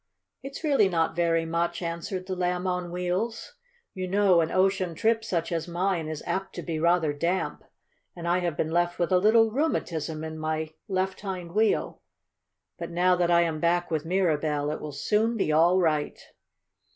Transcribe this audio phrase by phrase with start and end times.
[0.41, 3.53] "It's really not very much," answered the Lamb on Wheels.
[3.93, 7.63] "You know an ocean trip such as mine is apt to be rather damp,
[8.15, 12.01] and I have been left with a little rheumatism in my left hind wheel.
[12.79, 16.19] But now that I am back with Mirabell it will soon be all right."